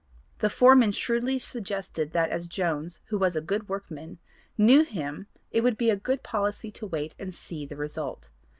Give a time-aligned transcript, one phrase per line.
[0.39, 4.17] The foreman shrewdly suggested that as Jones, who was a good workman,
[4.57, 8.31] knew him it would be a good policy to wait and see the result.